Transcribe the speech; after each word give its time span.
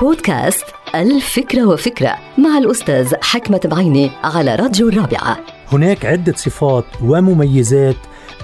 بودكاست 0.00 0.64
الفكرة 0.94 1.66
وفكرة 1.66 2.16
مع 2.38 2.58
الأستاذ 2.58 3.14
حكمة 3.22 3.60
بعيني 3.64 4.10
على 4.24 4.54
راديو 4.54 4.88
الرابعة. 4.88 5.38
هناك 5.72 6.06
عدة 6.06 6.32
صفات 6.36 6.84
ومميزات 7.02 7.96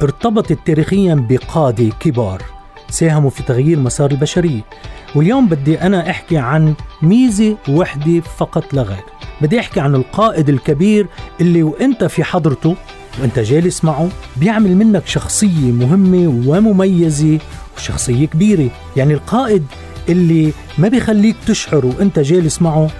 ارتبطت 0.02 0.58
تاريخيا 0.66 1.26
بقادة 1.28 1.88
كبار 2.00 2.42
ساهموا 2.90 3.30
في 3.30 3.42
تغيير 3.42 3.78
مسار 3.78 4.10
البشرية. 4.10 4.60
واليوم 5.14 5.46
بدي 5.46 5.80
أنا 5.82 6.10
أحكي 6.10 6.38
عن 6.38 6.74
ميزة 7.02 7.56
وحدة 7.68 8.20
فقط 8.20 8.74
لا 8.74 8.82
غير. 8.82 9.04
بدي 9.40 9.60
أحكي 9.60 9.80
عن 9.80 9.94
القائد 9.94 10.48
الكبير 10.48 11.06
اللي 11.40 11.62
وإنت 11.62 12.04
في 12.04 12.24
حضرته 12.24 12.76
وإنت 13.20 13.38
جالس 13.38 13.84
معه 13.84 14.08
بيعمل 14.36 14.76
منك 14.76 15.06
شخصية 15.06 15.72
مهمة 15.72 16.42
ومميزة 16.46 17.38
وشخصية 17.76 18.26
كبيرة. 18.26 18.68
يعني 18.96 19.14
القائد 19.14 19.66
اللي 20.10 20.52
ما 20.78 20.88
بيخليك 20.88 21.36
تشعر 21.46 21.86
وانت 21.86 22.18
جالس 22.18 22.62
معه 22.62 22.90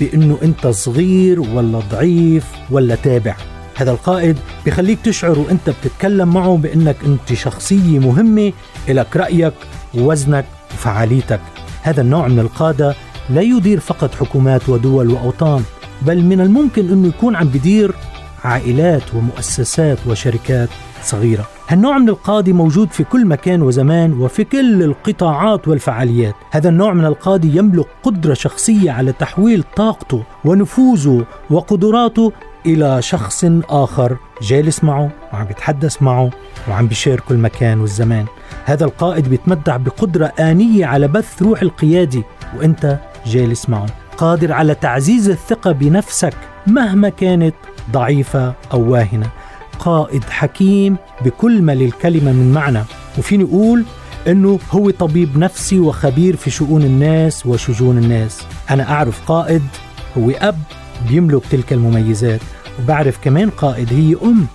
بأنه 0.00 0.38
انت 0.42 0.66
صغير 0.66 1.40
ولا 1.40 1.78
ضعيف 1.78 2.44
ولا 2.70 2.94
تابع. 2.94 3.36
هذا 3.76 3.90
القائد 3.90 4.38
بيخليك 4.64 4.98
تشعر 5.04 5.38
وانت 5.38 5.70
بتتكلم 5.70 6.34
معه 6.34 6.56
بأنك 6.56 6.96
انت 7.06 7.32
شخصية 7.32 7.98
مهمة 7.98 8.52
لك 8.88 9.16
رأيك 9.16 9.54
ووزنك 9.94 10.44
وفعاليتك. 10.74 11.40
هذا 11.82 12.00
النوع 12.00 12.28
من 12.28 12.38
القادة 12.38 12.94
لا 13.30 13.40
يدير 13.40 13.80
فقط 13.80 14.14
حكومات 14.14 14.68
ودول 14.68 15.10
وأوطان 15.10 15.62
بل 16.02 16.22
من 16.22 16.40
الممكن 16.40 16.88
أنه 16.92 17.08
يكون 17.08 17.36
عم 17.36 17.48
بدير 17.48 17.94
عائلات 18.44 19.14
ومؤسسات 19.14 19.98
وشركات 20.06 20.68
صغيرة. 21.04 21.48
هالنوع 21.70 21.98
من 21.98 22.08
القاضي 22.08 22.52
موجود 22.52 22.90
في 22.90 23.04
كل 23.04 23.26
مكان 23.26 23.62
وزمان 23.62 24.12
وفي 24.12 24.44
كل 24.44 24.82
القطاعات 24.82 25.68
والفعاليات. 25.68 26.34
هذا 26.50 26.68
النوع 26.68 26.92
من 26.92 27.04
القاضي 27.04 27.58
يملك 27.58 27.86
قدرة 28.02 28.34
شخصية 28.34 28.90
على 28.90 29.12
تحويل 29.12 29.64
طاقته 29.76 30.22
ونفوذه 30.44 31.24
وقدراته 31.50 32.32
إلى 32.66 33.02
شخص 33.02 33.44
آخر. 33.70 34.16
جالس 34.42 34.84
معه 34.84 35.10
وعم 35.32 35.44
بيتحدث 35.44 36.02
معه 36.02 36.30
وعم 36.68 36.86
بيشارك 36.86 37.30
المكان 37.30 37.80
والزمان. 37.80 38.26
هذا 38.64 38.84
القائد 38.84 39.28
بيتمتع 39.28 39.76
بقدرة 39.76 40.26
آنية 40.26 40.86
على 40.86 41.08
بث 41.08 41.42
روح 41.42 41.62
القيادي. 41.62 42.22
وإنت 42.56 42.98
جالس 43.26 43.68
معه 43.68 43.86
قادر 44.16 44.52
على 44.52 44.74
تعزيز 44.74 45.30
الثقة 45.30 45.72
بنفسك 45.72 46.34
مهما 46.66 47.08
كانت 47.08 47.54
ضعيفة 47.92 48.54
أو 48.72 48.92
واهنة. 48.92 49.26
قائد 49.80 50.24
حكيم 50.24 50.96
بكل 51.24 51.62
ما 51.62 51.72
للكلمة 51.72 52.32
من 52.32 52.52
معنى. 52.52 52.82
وفيني 53.18 53.44
أقول 53.44 53.84
أنه 54.28 54.58
هو 54.70 54.90
طبيب 54.90 55.38
نفسي 55.38 55.78
وخبير 55.78 56.36
في 56.36 56.50
شؤون 56.50 56.82
الناس 56.82 57.46
وشجون 57.46 57.98
الناس. 57.98 58.42
أنا 58.70 58.90
أعرف 58.90 59.20
قائد 59.26 59.62
هو 60.18 60.30
أب 60.30 60.58
بيملك 61.08 61.42
تلك 61.50 61.72
المميزات. 61.72 62.40
وبعرف 62.78 63.18
كمان 63.24 63.50
قائد 63.50 63.92
هي 63.92 64.16
أم 64.22 64.46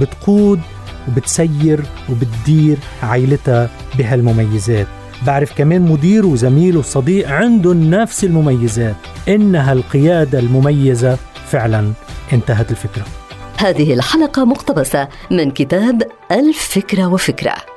بتقود 0.00 0.60
وبتسير 1.08 1.82
وبتدير 2.10 2.78
عائلتها 3.02 3.70
بهالمميزات. 3.98 4.86
بعرف 5.26 5.58
كمان 5.58 5.82
مدير 5.82 6.26
وزميل 6.26 6.76
وصديق 6.76 7.28
عندهم 7.28 7.90
نفس 7.90 8.24
المميزات. 8.24 8.96
إنها 9.28 9.72
القيادة 9.72 10.38
المميزة 10.38 11.18
فعلا. 11.46 11.92
انتهت 12.32 12.70
الفكرة. 12.70 13.23
هذه 13.58 13.94
الحلقة 13.94 14.44
مقتبسة 14.44 15.08
من 15.30 15.50
كتاب 15.50 16.02
الفكرة 16.32 17.12
وفكرة. 17.12 17.73